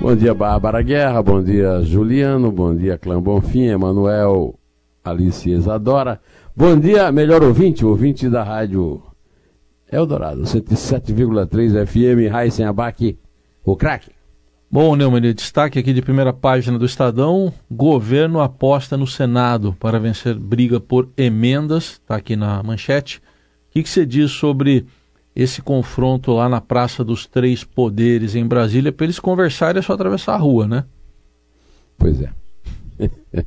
Bom 0.00 0.16
dia, 0.16 0.32
Bárbara 0.32 0.80
Guerra. 0.80 1.22
Bom 1.22 1.42
dia, 1.42 1.82
Juliano. 1.82 2.50
Bom 2.50 2.74
dia, 2.74 2.96
Clã 2.96 3.20
Bonfim, 3.20 3.66
Emanuel, 3.66 4.58
Alice 5.04 5.48
Isadora. 5.48 6.18
Bom 6.56 6.80
dia, 6.80 7.12
melhor 7.12 7.42
ouvinte, 7.42 7.84
ouvinte 7.84 8.26
da 8.26 8.42
rádio 8.42 9.02
Eldorado, 9.92 10.40
107,3 10.40 11.86
FM, 11.86 12.32
Raíssen 12.32 12.64
Abac, 12.64 13.18
o 13.62 13.76
craque. 13.76 14.10
Bom, 14.70 14.96
Neumann, 14.96 15.34
destaque 15.34 15.78
aqui 15.78 15.92
de 15.92 16.00
primeira 16.00 16.32
página 16.32 16.78
do 16.78 16.86
Estadão: 16.86 17.52
governo 17.70 18.40
aposta 18.40 18.96
no 18.96 19.06
Senado 19.06 19.76
para 19.78 20.00
vencer 20.00 20.34
briga 20.34 20.80
por 20.80 21.10
emendas, 21.14 22.00
está 22.02 22.16
aqui 22.16 22.36
na 22.36 22.62
manchete. 22.62 23.18
O 23.18 23.72
que, 23.72 23.82
que 23.82 23.88
você 23.88 24.06
diz 24.06 24.30
sobre 24.30 24.86
esse 25.34 25.62
confronto 25.62 26.32
lá 26.32 26.48
na 26.48 26.60
Praça 26.60 27.04
dos 27.04 27.26
Três 27.26 27.64
Poderes 27.64 28.34
em 28.34 28.46
Brasília, 28.46 28.92
para 28.92 29.04
eles 29.04 29.18
conversarem 29.18 29.78
é 29.78 29.82
só 29.82 29.92
atravessar 29.92 30.34
a 30.34 30.38
rua, 30.38 30.66
né? 30.66 30.84
Pois 31.96 32.20
é. 32.20 32.32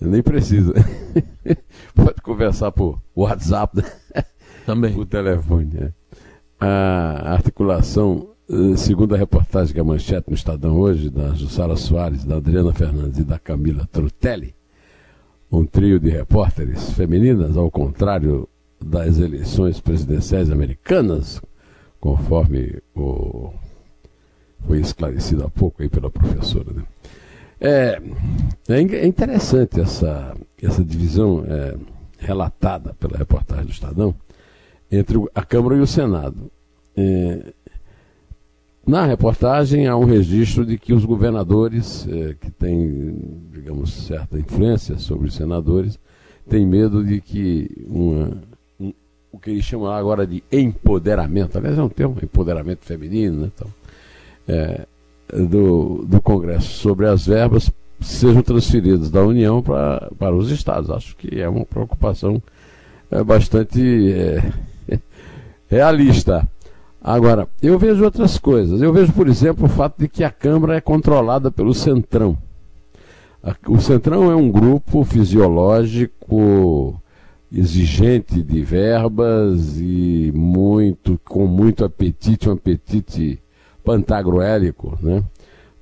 Nem 0.00 0.22
precisa. 0.22 0.74
Pode 1.94 2.20
conversar 2.22 2.72
por 2.72 3.00
WhatsApp. 3.14 3.76
Né? 3.76 4.24
Também. 4.66 4.92
Por 4.92 5.06
telefone. 5.06 5.72
Né? 5.72 5.92
A 6.60 7.32
articulação, 7.32 8.30
eh, 8.50 8.76
segundo 8.76 9.14
a 9.14 9.18
reportagem 9.18 9.72
que 9.72 9.80
a 9.80 9.84
manchete 9.84 10.28
no 10.28 10.34
Estadão 10.34 10.76
hoje, 10.76 11.08
da 11.08 11.34
Jussara 11.34 11.76
Soares, 11.76 12.24
da 12.24 12.36
Adriana 12.36 12.72
Fernandes 12.72 13.18
e 13.20 13.24
da 13.24 13.38
Camila 13.38 13.88
Trutelli, 13.90 14.54
um 15.50 15.64
trio 15.64 16.00
de 16.00 16.10
repórteres 16.10 16.92
femininas, 16.92 17.56
ao 17.56 17.70
contrário 17.70 18.48
das 18.84 19.18
eleições 19.18 19.80
presidenciais 19.80 20.50
americanas, 20.50 21.40
conforme 22.00 22.80
o, 22.94 23.52
foi 24.66 24.80
esclarecido 24.80 25.44
há 25.44 25.50
pouco 25.50 25.82
aí 25.82 25.88
pela 25.88 26.10
professora. 26.10 26.72
Né? 26.72 26.82
É, 27.60 28.02
é 28.68 29.06
interessante 29.06 29.80
essa, 29.80 30.36
essa 30.60 30.84
divisão 30.84 31.44
é, 31.46 31.76
relatada 32.18 32.94
pela 32.94 33.16
reportagem 33.16 33.66
do 33.66 33.72
Estadão 33.72 34.14
entre 34.90 35.18
a 35.34 35.42
Câmara 35.42 35.76
e 35.76 35.80
o 35.80 35.86
Senado. 35.86 36.50
É, 36.96 37.52
na 38.86 39.06
reportagem 39.06 39.86
há 39.86 39.96
um 39.96 40.04
registro 40.04 40.66
de 40.66 40.76
que 40.76 40.92
os 40.92 41.04
governadores, 41.04 42.06
é, 42.08 42.34
que 42.34 42.50
têm, 42.50 43.16
digamos, 43.52 43.92
certa 43.92 44.38
influência 44.38 44.98
sobre 44.98 45.28
os 45.28 45.34
senadores, 45.34 45.98
têm 46.48 46.66
medo 46.66 47.04
de 47.04 47.20
que 47.20 47.70
uma 47.88 48.42
o 49.32 49.38
que 49.38 49.50
eles 49.50 49.64
chamam 49.64 49.90
agora 49.90 50.26
de 50.26 50.44
empoderamento, 50.52 51.56
aliás 51.56 51.78
é 51.78 51.82
um 51.82 51.88
termo, 51.88 52.16
empoderamento 52.22 52.84
feminino, 52.84 53.42
né, 53.42 53.50
então, 53.54 53.68
é, 54.46 54.86
do, 55.32 56.04
do 56.04 56.20
Congresso 56.20 56.68
sobre 56.68 57.06
as 57.06 57.26
verbas 57.26 57.72
sejam 58.00 58.42
transferidas 58.42 59.10
da 59.10 59.22
União 59.22 59.62
pra, 59.62 60.10
para 60.18 60.34
os 60.34 60.50
estados. 60.50 60.90
Acho 60.90 61.16
que 61.16 61.40
é 61.40 61.48
uma 61.48 61.64
preocupação 61.64 62.42
é, 63.10 63.22
bastante 63.22 64.12
é, 64.12 64.52
realista. 65.68 66.46
Agora, 67.00 67.48
eu 67.62 67.78
vejo 67.78 68.04
outras 68.04 68.38
coisas. 68.38 68.82
Eu 68.82 68.92
vejo, 68.92 69.12
por 69.12 69.28
exemplo, 69.28 69.66
o 69.66 69.68
fato 69.68 69.98
de 69.98 70.08
que 70.08 70.22
a 70.22 70.30
Câmara 70.30 70.76
é 70.76 70.80
controlada 70.80 71.50
pelo 71.50 71.74
Centrão. 71.74 72.36
O 73.66 73.80
Centrão 73.80 74.30
é 74.30 74.36
um 74.36 74.50
grupo 74.50 75.02
fisiológico 75.02 77.00
exigente 77.54 78.42
de 78.42 78.62
verbas 78.62 79.78
e 79.78 80.32
muito 80.34 81.20
com 81.24 81.46
muito 81.46 81.84
apetite, 81.84 82.48
um 82.48 82.52
apetite 82.52 83.38
pantagruélico, 83.84 84.98
né? 85.02 85.22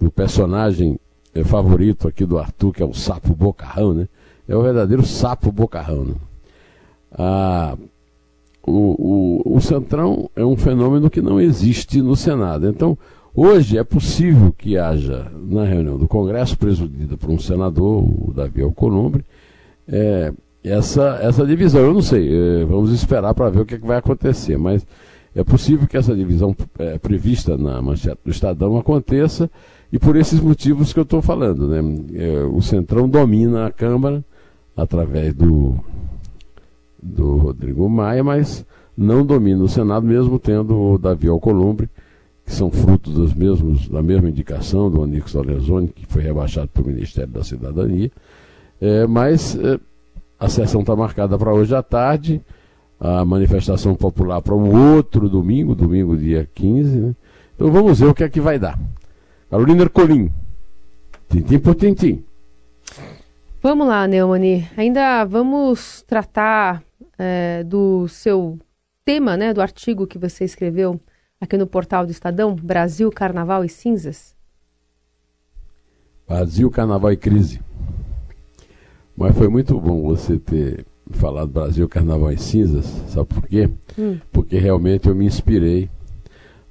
Do 0.01 0.11
personagem 0.11 0.99
é, 1.35 1.45
favorito 1.45 2.09
aqui 2.09 2.25
do 2.25 2.39
Arthur, 2.39 2.73
que 2.73 2.83
é 2.83 2.87
o 2.87 2.95
sapo 2.95 3.35
bocarrão, 3.35 3.95
né? 3.95 4.09
É 4.49 4.57
o 4.57 4.63
verdadeiro 4.63 5.07
sapo 5.07 5.53
bocarrão, 5.53 6.05
né? 6.05 6.15
Ah, 7.13 7.77
o, 8.67 9.43
o, 9.53 9.57
o 9.57 9.61
Centrão 9.61 10.31
é 10.35 10.45
um 10.45 10.57
fenômeno 10.57 11.11
que 11.11 11.21
não 11.21 11.41
existe 11.41 12.03
no 12.03 12.17
Senado. 12.17 12.69
Então, 12.69 12.97
hoje 13.35 13.79
é 13.79 13.85
possível 13.85 14.53
que 14.57 14.77
haja, 14.77 15.31
na 15.35 15.65
reunião 15.65 15.99
do 15.99 16.09
Congresso, 16.09 16.59
presidida 16.59 17.17
por 17.17 17.31
um 17.31 17.39
senador, 17.39 18.03
o 18.03 18.33
Davi 18.33 18.63
Alcolumbre, 18.63 19.25
é, 19.89 20.33
essa, 20.63 21.19
essa 21.23 21.47
divisão. 21.47 21.81
Eu 21.81 21.95
não 21.95 22.03
sei, 22.03 22.29
eh, 22.29 22.65
vamos 22.65 22.93
esperar 22.93 23.35
para 23.35 23.51
ver 23.51 23.61
o 23.61 23.67
que, 23.67 23.75
é 23.75 23.79
que, 23.79 23.87
vai 23.87 23.99
acontecer, 23.99 24.57
mas 24.57 24.87
é 25.35 25.43
possível 25.45 25.87
que 25.87 25.97
essa 25.97 26.15
divisão 26.15 26.55
é, 26.79 26.99
prevista 26.99 27.57
na 27.57 27.81
manchete 27.81 28.19
do 28.25 28.31
Estadão 28.31 28.77
aconteça 28.77 29.51
e 29.93 29.99
por 29.99 30.17
esses 30.17 30.41
motivos 30.41 30.93
que 30.93 30.99
eu 30.99 31.05
estou 31.05 31.23
falando. 31.23 31.69
Né? 31.69 31.81
É, 32.15 32.43
o 32.43 32.61
Centrão 32.61 33.09
domina 33.09 33.67
a 33.67 33.71
Câmara 33.71 34.25
através 34.77 35.35
do, 35.35 35.77
do 37.03 37.37
Rodrigo 37.37 37.89
Maia, 37.89 38.25
mas 38.25 38.65
não 38.97 39.25
domina 39.25 39.63
o 39.63 39.69
Senado, 39.69 40.07
mesmo 40.07 40.39
tendo 40.39 40.77
o 40.77 40.99
Davi 40.99 41.29
Alcolumbre, 41.29 41.89
que 42.45 42.53
são 42.53 42.71
frutos 42.71 43.15
dos 43.15 43.33
mesmos, 43.33 43.89
da 43.89 44.03
mesma 44.03 44.29
indicação 44.29 44.91
do 44.91 45.01
Onix 45.01 45.33
Lorenzoni, 45.33 45.89
que 45.89 46.05
foi 46.07 46.23
rebaixado 46.23 46.69
para 46.69 46.83
o 46.83 46.87
Ministério 46.87 47.31
da 47.31 47.45
Cidadania. 47.45 48.11
É, 48.81 49.07
mas 49.07 49.57
a 50.41 50.49
sessão 50.49 50.81
está 50.81 50.97
marcada 50.97 51.39
para 51.39 51.53
hoje 51.53 51.75
à 51.75 51.83
tarde, 51.83 52.43
a 52.99 53.23
manifestação 53.27 53.95
popular 53.95 54.41
para 54.41 54.55
o 54.55 54.97
outro 54.97 55.29
domingo, 55.29 55.75
domingo 55.75 56.17
dia 56.17 56.49
15. 56.55 56.99
Né? 56.99 57.15
Então 57.55 57.71
vamos 57.71 58.01
ver 58.01 58.07
o 58.07 58.15
que 58.15 58.25
é 58.25 58.29
que 58.29 58.41
vai 58.41 58.59
dar. 58.59 58.81
Carolina 59.51 59.83
Ercolim, 59.83 60.33
tintim 61.29 61.59
por 61.59 61.75
tintim. 61.75 62.25
Vamos 63.63 63.87
lá, 63.87 64.07
Neumani. 64.07 64.67
Ainda 64.79 65.23
vamos 65.27 66.03
tratar 66.07 66.83
é, 67.19 67.63
do 67.63 68.09
seu 68.09 68.59
tema, 69.05 69.37
né, 69.37 69.53
do 69.53 69.61
artigo 69.61 70.07
que 70.07 70.17
você 70.17 70.45
escreveu 70.45 70.99
aqui 71.39 71.59
no 71.59 71.67
portal 71.67 72.07
do 72.07 72.13
Estadão, 72.13 72.55
Brasil, 72.55 73.11
Carnaval 73.11 73.63
e 73.63 73.69
Cinzas? 73.69 74.35
Brasil, 76.27 76.71
Carnaval 76.71 77.13
e 77.13 77.17
Crise. 77.19 77.61
Mas 79.21 79.37
foi 79.37 79.49
muito 79.49 79.79
bom 79.79 80.01
você 80.01 80.39
ter 80.39 80.87
falado 81.11 81.49
Brasil 81.49 81.87
Carnaval 81.87 82.33
em 82.33 82.39
Cinzas, 82.39 82.87
sabe 83.09 83.27
por 83.27 83.47
quê? 83.47 83.69
Hum. 83.99 84.17
Porque 84.33 84.59
realmente 84.59 85.11
eu 85.11 85.15
me 85.15 85.27
inspirei 85.27 85.91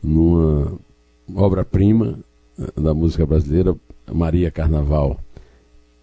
numa 0.01 0.73
obra-prima 1.35 2.17
eh, 2.59 2.81
da 2.81 2.91
música 2.91 3.23
brasileira, 3.23 3.75
Maria 4.11 4.49
Carnaval 4.49 5.19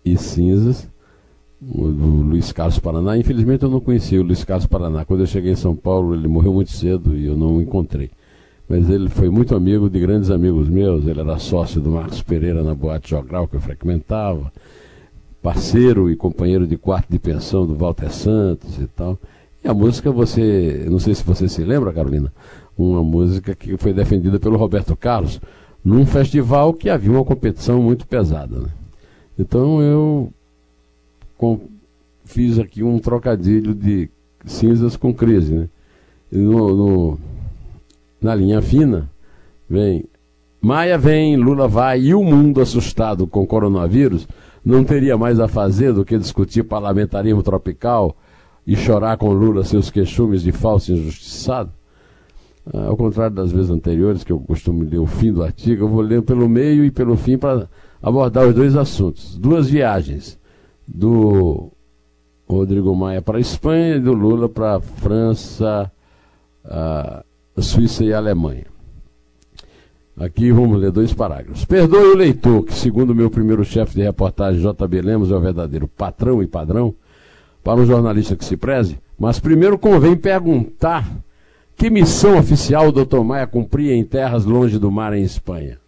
e 0.04 0.16
Cinzas, 0.16 0.88
do 1.60 1.82
Luiz 1.82 2.52
Carlos 2.52 2.78
Paraná. 2.78 3.18
Infelizmente 3.18 3.64
eu 3.64 3.70
não 3.70 3.80
conheci 3.80 4.16
o 4.16 4.22
Luiz 4.22 4.44
Carlos 4.44 4.66
Paraná. 4.66 5.04
Quando 5.04 5.24
eu 5.24 5.26
cheguei 5.26 5.50
em 5.50 5.56
São 5.56 5.74
Paulo, 5.74 6.14
ele 6.14 6.28
morreu 6.28 6.52
muito 6.52 6.70
cedo 6.70 7.16
e 7.16 7.26
eu 7.26 7.36
não 7.36 7.56
o 7.56 7.60
encontrei. 7.60 8.08
Mas 8.68 8.88
ele 8.88 9.08
foi 9.08 9.28
muito 9.30 9.56
amigo 9.56 9.90
de 9.90 9.98
grandes 9.98 10.30
amigos 10.30 10.68
meus. 10.68 11.08
Ele 11.08 11.18
era 11.18 11.40
sócio 11.40 11.80
do 11.80 11.90
Marcos 11.90 12.22
Pereira 12.22 12.62
na 12.62 12.72
Boate 12.72 13.10
Jogral 13.10 13.48
que 13.48 13.56
eu 13.56 13.60
frequentava 13.60 14.52
parceiro 15.46 16.10
e 16.10 16.16
companheiro 16.16 16.66
de 16.66 16.76
quarto 16.76 17.06
de 17.08 17.20
pensão 17.20 17.64
do 17.64 17.76
Walter 17.76 18.10
Santos 18.10 18.80
e 18.80 18.86
tal. 18.88 19.16
E 19.62 19.68
a 19.68 19.72
música, 19.72 20.10
você, 20.10 20.84
não 20.90 20.98
sei 20.98 21.14
se 21.14 21.22
você 21.22 21.48
se 21.48 21.62
lembra, 21.62 21.92
Carolina, 21.92 22.32
uma 22.76 23.00
música 23.04 23.54
que 23.54 23.76
foi 23.76 23.92
defendida 23.92 24.40
pelo 24.40 24.56
Roberto 24.56 24.96
Carlos 24.96 25.40
num 25.84 26.04
festival 26.04 26.74
que 26.74 26.90
havia 26.90 27.12
uma 27.12 27.24
competição 27.24 27.80
muito 27.80 28.08
pesada. 28.08 28.58
Né? 28.58 28.68
Então 29.38 29.80
eu 29.80 30.32
com, 31.38 31.60
fiz 32.24 32.58
aqui 32.58 32.82
um 32.82 32.98
trocadilho 32.98 33.72
de 33.72 34.10
cinzas 34.44 34.96
com 34.96 35.14
crise. 35.14 35.54
Né? 35.54 35.68
No, 36.32 36.74
no, 36.74 37.18
na 38.20 38.34
linha 38.34 38.60
fina, 38.60 39.08
vem 39.70 40.06
Maia 40.60 40.98
vem, 40.98 41.36
Lula 41.36 41.68
vai 41.68 42.00
e 42.00 42.14
o 42.14 42.24
mundo 42.24 42.60
assustado 42.60 43.28
com 43.28 43.46
coronavírus 43.46 44.26
não 44.66 44.82
teria 44.82 45.16
mais 45.16 45.38
a 45.38 45.46
fazer 45.46 45.92
do 45.92 46.04
que 46.04 46.18
discutir 46.18 46.64
parlamentarismo 46.64 47.40
tropical 47.40 48.16
e 48.66 48.74
chorar 48.74 49.16
com 49.16 49.32
Lula 49.32 49.62
seus 49.62 49.90
queixumes 49.90 50.42
de 50.42 50.50
falso 50.50 50.90
injustiçado? 50.92 51.70
Ah, 52.74 52.86
ao 52.86 52.96
contrário 52.96 53.36
das 53.36 53.52
vezes 53.52 53.70
anteriores, 53.70 54.24
que 54.24 54.32
eu 54.32 54.40
costumo 54.40 54.82
ler 54.82 54.98
o 54.98 55.06
fim 55.06 55.32
do 55.32 55.44
artigo, 55.44 55.84
eu 55.84 55.88
vou 55.88 56.00
ler 56.00 56.20
pelo 56.22 56.48
meio 56.48 56.84
e 56.84 56.90
pelo 56.90 57.16
fim 57.16 57.38
para 57.38 57.68
abordar 58.02 58.44
os 58.44 58.54
dois 58.56 58.74
assuntos. 58.74 59.38
Duas 59.38 59.70
viagens 59.70 60.36
do 60.84 61.70
Rodrigo 62.48 62.92
Maia 62.96 63.22
para 63.22 63.38
a 63.38 63.40
Espanha 63.40 63.94
e 63.94 64.00
do 64.00 64.12
Lula 64.12 64.48
para 64.48 64.76
a 64.76 64.80
França, 64.80 65.92
a 66.64 67.22
Suíça 67.58 68.04
e 68.04 68.12
a 68.12 68.18
Alemanha. 68.18 68.75
Aqui 70.18 70.50
vamos 70.50 70.80
ler 70.80 70.90
dois 70.90 71.12
parágrafos. 71.12 71.66
Perdoe 71.66 72.12
o 72.12 72.16
leitor, 72.16 72.64
que 72.64 72.72
segundo 72.72 73.14
meu 73.14 73.30
primeiro 73.30 73.62
chefe 73.64 73.96
de 73.96 74.02
reportagem, 74.02 74.62
JB 74.62 75.02
Lemos, 75.02 75.30
é 75.30 75.34
o 75.34 75.40
verdadeiro 75.40 75.86
patrão 75.86 76.42
e 76.42 76.46
padrão, 76.46 76.94
para 77.62 77.80
um 77.80 77.84
jornalista 77.84 78.34
que 78.34 78.44
se 78.44 78.56
preze, 78.56 78.98
mas 79.18 79.38
primeiro 79.38 79.76
convém 79.76 80.16
perguntar 80.16 81.06
que 81.76 81.90
missão 81.90 82.38
oficial 82.38 82.88
o 82.88 82.92
Dr. 82.92 83.20
Maia 83.20 83.46
cumpria 83.46 83.94
em 83.94 84.04
terras 84.04 84.46
longe 84.46 84.78
do 84.78 84.90
mar 84.90 85.12
em 85.12 85.22
Espanha. 85.22 85.78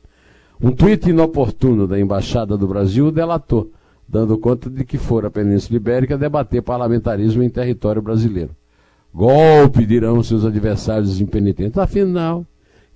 Um 0.60 0.72
tweet 0.72 1.08
inoportuno 1.08 1.86
da 1.86 1.98
Embaixada 1.98 2.58
do 2.58 2.68
Brasil 2.68 3.10
delatou, 3.10 3.70
dando 4.06 4.36
conta 4.36 4.68
de 4.68 4.84
que 4.84 4.98
fora 4.98 5.28
a 5.28 5.30
Península 5.30 5.76
Ibérica 5.76 6.18
debater 6.18 6.60
parlamentarismo 6.60 7.42
em 7.42 7.48
território 7.48 8.02
brasileiro. 8.02 8.50
Golpe, 9.14 9.86
dirão 9.86 10.22
seus 10.22 10.44
adversários 10.44 11.18
impenitentes. 11.18 11.78
Afinal, 11.78 12.44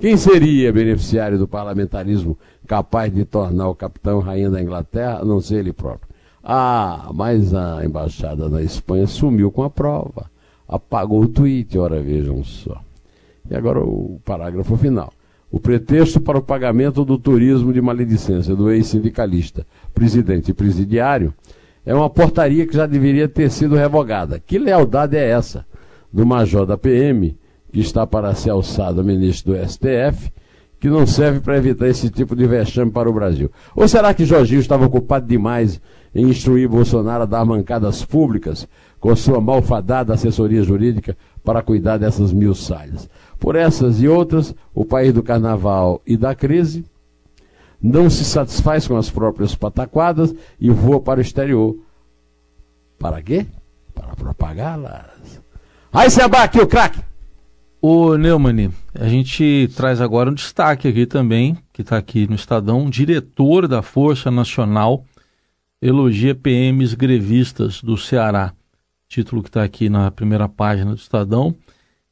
quem 0.03 0.17
seria 0.17 0.73
beneficiário 0.73 1.39
do 1.39 1.47
parlamentarismo 1.47 2.37
capaz 2.67 3.15
de 3.15 3.25
tornar 3.25 3.69
o 3.69 3.75
capitão 3.77 4.19
rainha 4.19 4.51
da 4.51 4.61
Inglaterra, 4.61 5.21
a 5.21 5.25
não 5.25 5.41
ser 5.41 5.59
ele 5.59 5.73
próprio? 5.73 6.09
Ah, 6.43 7.09
mas 7.15 7.55
a 7.55 7.85
embaixada 7.85 8.51
da 8.51 8.61
Espanha 8.61 9.07
sumiu 9.07 9.53
com 9.53 9.63
a 9.63 9.71
prova. 9.71 10.29
Apagou 10.67 11.23
o 11.23 11.29
tweet, 11.29 11.79
ora 11.79 12.03
vejam 12.03 12.43
só. 12.43 12.83
E 13.49 13.55
agora 13.55 13.79
o 13.79 14.21
parágrafo 14.25 14.77
final. 14.77 15.13
O 15.49 15.61
pretexto 15.61 16.21
para 16.21 16.37
o 16.37 16.43
pagamento 16.43 17.05
do 17.05 17.17
turismo 17.17 17.73
de 17.73 17.81
maledicência 17.81 18.57
do 18.57 18.73
ex-sindicalista, 18.73 19.65
presidente 19.95 20.53
presidiário, 20.53 21.33
é 21.87 21.95
uma 21.95 22.11
portaria 22.11 22.67
que 22.67 22.75
já 22.75 22.87
deveria 22.87 23.29
ter 23.29 23.53
sido 23.53 23.77
revogada. 23.77 24.43
Que 24.45 24.59
lealdade 24.59 25.17
é 25.17 25.31
essa 25.31 25.65
do 26.13 26.27
major 26.27 26.67
da 26.67 26.77
PM 26.77 27.37
que 27.73 27.81
está 27.81 28.07
para 28.07 28.35
ser 28.35 28.51
alçado 28.51 29.03
ministro 29.03 29.55
do 29.55 29.69
STF, 29.69 30.31
que 30.79 30.91
não 30.91 31.07
serve 31.07 31.41
para 31.41 31.57
evitar 31.57 31.89
esse 31.89 32.11
tipo 32.11 32.37
de 32.37 32.47
vexame 32.47 32.91
para 32.91 33.09
o 33.09 33.13
Brasil? 33.13 33.51
Ou 33.75 33.89
será 33.89 34.13
que 34.13 34.27
Jorginho 34.27 34.61
estava 34.61 34.85
ocupado 34.85 35.27
demais 35.27 35.81
em 36.15 36.29
instruir 36.29 36.69
Bolsonaro 36.69 37.23
a 37.23 37.27
dar 37.27 37.45
mancadas 37.45 38.05
públicas 38.05 38.69
com 39.01 39.15
sua 39.17 39.41
malfadada 39.41 40.13
assessoria 40.13 40.63
jurídica 40.63 41.17
para 41.43 41.63
cuidar 41.63 41.97
dessas 41.97 42.33
mil 42.33 42.55
salhas? 42.55 43.09
Por 43.39 43.57
essas 43.57 44.03
e 44.03 44.09
outras, 44.09 44.55
o 44.75 44.85
país 44.85 45.15
do 45.15 45.23
carnaval 45.23 46.03
e 46.07 46.17
da 46.17 46.35
crise 46.35 46.85
não 47.81 48.11
se 48.11 48.25
satisfaz 48.25 48.87
com 48.87 48.97
as 48.97 49.11
próprias 49.11 49.55
pataquadas 49.55 50.35
e 50.61 50.71
voa 50.71 51.01
para 51.01 51.19
o 51.19 51.23
exterior. 51.23 51.77
Para 52.99 53.23
quê? 53.23 53.47
Para 53.95 54.15
propagá-las. 54.15 55.41
Aí 55.93 56.11
se 56.11 56.21
abate 56.21 56.61
o 56.61 56.67
craque! 56.67 57.12
O 57.85 58.17
Neumann, 58.17 58.71
a 58.95 59.09
gente 59.09 59.69
traz 59.75 60.01
agora 60.01 60.31
um 60.31 60.35
destaque 60.35 60.87
aqui 60.87 61.05
também, 61.05 61.59
que 61.73 61.83
está 61.83 61.97
aqui 61.97 62.29
no 62.29 62.37
Estadão, 62.37 62.89
diretor 62.89 63.67
da 63.67 63.83
Força 63.83 64.31
Nacional 64.31 65.05
elogia 65.81 66.33
PMs 66.33 66.95
grevistas 66.95 67.83
do 67.83 67.97
Ceará. 67.97 68.53
Título 69.09 69.43
que 69.43 69.49
está 69.49 69.65
aqui 69.65 69.89
na 69.89 70.13
primeira 70.13 70.49
página 70.49 70.93
do 70.93 70.97
Estadão, 70.97 71.57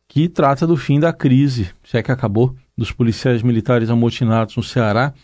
que 0.08 0.28
trata 0.28 0.66
do 0.66 0.76
fim 0.76 0.98
da 0.98 1.12
crise, 1.12 1.70
se 1.84 1.96
é 1.96 2.02
que 2.02 2.10
acabou, 2.10 2.52
dos 2.76 2.90
policiais 2.90 3.40
militares 3.40 3.90
amotinados 3.90 4.56
no 4.56 4.64
Ceará. 4.64 5.14
O 5.14 5.22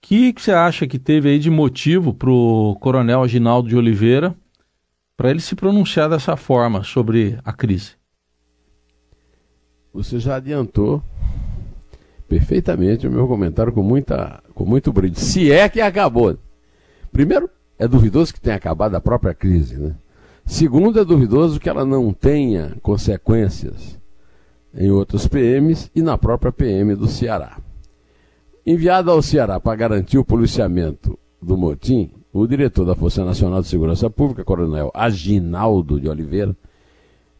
que, 0.00 0.32
que 0.32 0.40
você 0.40 0.52
acha 0.52 0.86
que 0.86 0.98
teve 0.98 1.28
aí 1.28 1.38
de 1.38 1.50
motivo 1.50 2.14
para 2.14 2.30
o 2.30 2.78
coronel 2.80 3.22
Aginaldo 3.22 3.68
de 3.68 3.76
Oliveira 3.76 4.34
para 5.18 5.28
ele 5.28 5.40
se 5.40 5.54
pronunciar 5.54 6.08
dessa 6.08 6.34
forma 6.34 6.82
sobre 6.82 7.38
a 7.44 7.52
crise? 7.52 8.05
Você 9.96 10.18
já 10.18 10.36
adiantou 10.36 11.02
perfeitamente 12.28 13.06
o 13.06 13.10
meu 13.10 13.26
comentário 13.26 13.72
com, 13.72 13.82
muita, 13.82 14.42
com 14.54 14.66
muito 14.66 14.92
brilho. 14.92 15.18
Se 15.18 15.50
é 15.50 15.66
que 15.70 15.80
acabou. 15.80 16.36
Primeiro, 17.10 17.48
é 17.78 17.88
duvidoso 17.88 18.34
que 18.34 18.40
tenha 18.40 18.56
acabado 18.56 18.94
a 18.94 19.00
própria 19.00 19.32
crise. 19.32 19.76
Né? 19.78 19.94
Segundo, 20.44 21.00
é 21.00 21.04
duvidoso 21.04 21.58
que 21.58 21.68
ela 21.68 21.86
não 21.86 22.12
tenha 22.12 22.76
consequências 22.82 23.98
em 24.74 24.90
outros 24.90 25.26
PMs 25.26 25.90
e 25.94 26.02
na 26.02 26.18
própria 26.18 26.52
PM 26.52 26.94
do 26.94 27.06
Ceará. 27.06 27.56
Enviado 28.66 29.10
ao 29.10 29.22
Ceará 29.22 29.58
para 29.58 29.76
garantir 29.76 30.18
o 30.18 30.24
policiamento 30.24 31.18
do 31.40 31.56
motim, 31.56 32.10
o 32.34 32.46
diretor 32.46 32.84
da 32.84 32.94
Força 32.94 33.24
Nacional 33.24 33.62
de 33.62 33.68
Segurança 33.68 34.10
Pública, 34.10 34.44
Coronel 34.44 34.90
Aginaldo 34.92 35.98
de 35.98 36.06
Oliveira, 36.06 36.54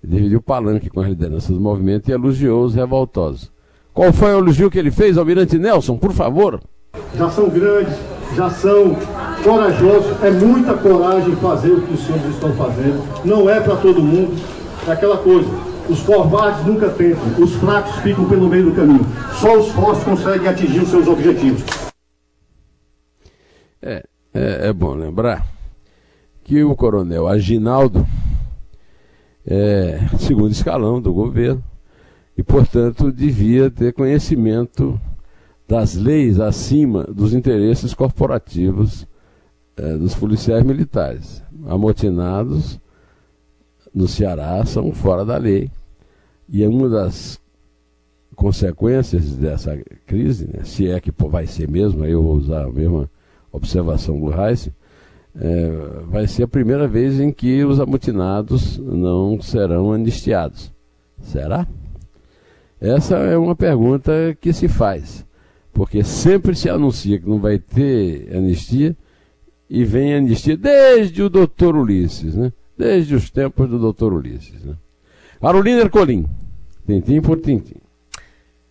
dividiu 0.07 0.39
o 0.39 0.43
palanque 0.43 0.89
com 0.89 1.01
as 1.01 1.09
lideranças 1.09 1.51
do 1.51 1.61
movimento 1.61 2.09
e 2.09 2.13
elogiou 2.13 2.65
os 2.65 2.75
revoltosos. 2.75 3.51
Qual 3.93 4.13
foi 4.13 4.35
o 4.35 4.39
elogio 4.39 4.71
que 4.71 4.79
ele 4.79 4.91
fez, 4.91 5.19
Almirante 5.19 5.59
Nelson, 5.59 5.97
por 5.97 6.13
favor? 6.13 6.61
Já 7.17 7.29
são 7.31 7.49
grandes, 7.49 7.95
já 8.35 8.49
são 8.51 8.97
corajosos, 9.43 10.23
é 10.23 10.31
muita 10.31 10.75
coragem 10.75 11.35
fazer 11.37 11.73
o 11.73 11.83
que 11.83 11.95
os 11.95 12.01
senhores 12.01 12.35
estão 12.35 12.53
fazendo. 12.53 13.03
Não 13.25 13.51
é 13.51 13.61
para 13.61 13.77
todo 13.77 14.03
mundo, 14.03 14.41
é 14.87 14.93
aquela 14.93 15.17
coisa. 15.19 15.49
Os 15.89 16.03
covardes 16.03 16.67
nunca 16.67 16.89
tentam, 16.91 17.43
os 17.43 17.55
fracos 17.55 17.97
ficam 17.97 18.29
pelo 18.29 18.49
meio 18.49 18.67
do 18.67 18.73
caminho. 18.73 19.07
Só 19.41 19.59
os 19.59 19.69
fortes 19.71 20.05
conseguem 20.05 20.49
atingir 20.49 20.81
os 20.81 20.89
seus 20.89 21.07
objetivos. 21.07 21.65
É, 23.81 24.05
é, 24.35 24.69
é 24.69 24.73
bom 24.73 24.95
lembrar 24.95 25.47
que 26.43 26.63
o 26.63 26.75
coronel 26.75 27.27
Aginaldo 27.27 28.07
é, 29.47 30.01
segundo 30.19 30.51
escalão 30.51 31.01
do 31.01 31.13
governo 31.13 31.63
e, 32.37 32.43
portanto, 32.43 33.13
devia 33.13 33.71
ter 33.71 33.93
conhecimento 33.93 35.01
das 35.69 35.95
leis 35.95 36.39
acima 36.39 37.05
dos 37.05 37.33
interesses 37.33 37.95
corporativos 37.95 39.07
é, 39.77 39.97
dos 39.97 40.15
policiais 40.15 40.65
militares. 40.65 41.43
Amotinados 41.67 42.81
no 43.95 44.07
Ceará 44.07 44.65
são 44.65 44.93
fora 44.93 45.25
da 45.25 45.37
lei. 45.37 45.71
E 46.49 46.63
é 46.63 46.69
uma 46.69 46.89
das 46.89 47.41
consequências 48.35 49.35
dessa 49.35 49.77
crise, 50.07 50.47
né, 50.47 50.63
se 50.65 50.87
é 50.89 51.01
que 51.01 51.11
vai 51.27 51.47
ser 51.47 51.69
mesmo, 51.69 52.05
aí 52.05 52.13
eu 52.13 52.23
vou 52.23 52.37
usar 52.37 52.67
a 52.67 52.71
mesma 52.71 53.11
observação 53.51 54.21
do 54.21 54.29
Reis, 54.29 54.71
é, 55.39 55.71
vai 56.09 56.27
ser 56.27 56.45
a 56.45 56.49
primeira 56.49 56.89
vez 56.89 57.21
em 57.21 57.31
que 57.31 57.65
os 57.65 57.79
amotinados 57.79 58.79
não 58.79 59.41
serão 59.41 59.93
anistiados. 59.93 60.73
Será? 61.21 61.67
Essa 62.81 63.17
é 63.17 63.37
uma 63.37 63.55
pergunta 63.55 64.37
que 64.41 64.53
se 64.53 64.69
faz, 64.69 65.25
porque 65.73 66.05
sempre 66.05 66.55
se 66.55 66.69
anuncia 66.69 67.19
que 67.19 67.29
não 67.29 67.39
vai 67.39 67.59
ter 67.59 68.35
anistia 68.35 68.97
e 69.69 69.85
vem 69.85 70.15
anistia 70.15 70.57
desde 70.57 71.23
o 71.23 71.29
doutor 71.29 71.77
Ulisses, 71.77 72.35
né? 72.35 72.53
desde 72.77 73.15
os 73.15 73.31
tempos 73.31 73.69
do 73.69 73.79
doutor 73.79 74.13
Ulisses. 74.13 74.63
Né? 74.63 74.75
Carolina 75.41 75.81
Ercolim, 75.81 76.27
tintim 76.87 77.21
por 77.21 77.41
tintim. 77.41 77.77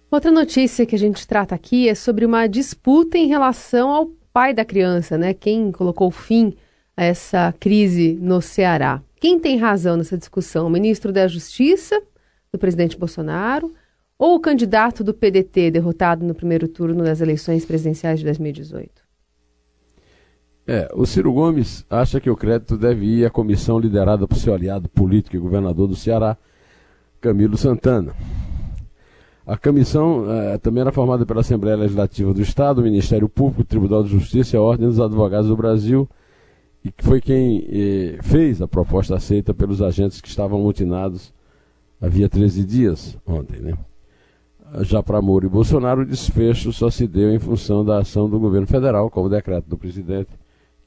Outra 0.10 0.32
notícia 0.32 0.86
que 0.86 0.96
a 0.96 1.00
gente 1.00 1.28
trata 1.28 1.54
aqui 1.56 1.90
é 1.90 1.96
sobre 1.96 2.26
uma 2.26 2.48
disputa 2.48 3.18
em 3.18 3.28
relação 3.28 3.90
ao 3.90 4.10
pai 4.36 4.54
da 4.54 4.66
criança, 4.66 5.18
né? 5.18 5.34
Quem 5.34 5.72
colocou 5.72 6.12
fim 6.12 6.54
a 6.98 7.06
essa 7.06 7.56
crise 7.58 8.20
no 8.22 8.42
Ceará? 8.42 9.02
Quem 9.18 9.40
tem 9.40 9.58
razão 9.58 9.96
nessa 9.96 10.18
discussão? 10.18 10.68
O 10.68 10.70
ministro 10.70 11.14
da 11.14 11.26
Justiça, 11.26 12.02
do 12.52 12.60
presidente 12.60 12.98
Bolsonaro, 12.98 13.74
ou 14.20 14.36
o 14.36 14.40
candidato 14.42 15.06
do 15.06 15.14
PDT 15.14 15.72
derrotado 15.72 16.26
no 16.26 16.36
primeiro 16.36 16.68
turno 16.68 17.02
das 17.02 17.22
eleições 17.22 17.64
presidenciais 17.64 18.20
de 18.20 18.26
2018? 18.26 18.92
É, 20.68 20.90
o 20.94 21.06
Ciro 21.06 21.32
Gomes 21.32 21.86
acha 21.90 22.20
que 22.20 22.30
o 22.30 22.36
crédito 22.36 22.78
deve 22.78 23.06
ir 23.06 23.26
à 23.26 23.30
comissão 23.30 23.80
liderada 23.80 24.28
por 24.28 24.36
seu 24.36 24.54
aliado 24.54 24.90
político 24.90 25.38
e 25.38 25.40
governador 25.40 25.88
do 25.88 25.96
Ceará, 25.96 26.36
Camilo 27.22 27.56
Santana. 27.56 28.14
A 29.46 29.56
comissão 29.56 30.26
eh, 30.28 30.58
também 30.58 30.82
era 30.82 30.92
formada 30.92 31.24
pela 31.24 31.42
Assembleia 31.42 31.78
Legislativa 31.78 32.34
do 32.34 32.42
Estado, 32.42 32.80
o 32.80 32.84
Ministério 32.84 33.30
Público, 33.30 33.62
o 33.62 33.66
Tribunal 33.66 34.04
de 34.04 34.10
Justiça 34.10 34.56
e 34.56 34.58
a 34.58 34.62
Ordem 34.62 34.88
dos 34.88 35.00
Advogados 35.00 35.48
do 35.48 35.56
Brasil, 35.56 36.10
e 36.84 36.92
que 36.92 37.04
foi 37.04 37.22
quem 37.22 37.64
eh, 37.70 38.18
fez 38.24 38.60
a 38.60 38.68
proposta 38.68 39.16
aceita 39.16 39.54
pelos 39.54 39.84
agentes 39.84 40.20
que 40.20 40.28
estavam 40.28 40.60
mutinados 40.60 41.32
havia 42.02 42.28
13 42.28 42.64
dias 42.66 43.18
ontem. 43.26 43.60
Né? 43.60 43.74
Já 44.82 45.04
para 45.04 45.22
Moro 45.22 45.46
e 45.46 45.50
Bolsonaro, 45.50 46.02
o 46.02 46.06
desfecho 46.06 46.74
só 46.74 46.90
se 46.90 47.08
deu 47.08 47.32
em 47.32 47.40
função 47.40 47.86
da 47.86 48.00
ação 48.00 48.28
do 48.28 48.40
governo 48.40 48.66
federal, 48.66 49.12
com 49.12 49.24
o 49.24 49.30
decreto 49.30 49.70
do 49.70 49.78
presidente, 49.78 50.30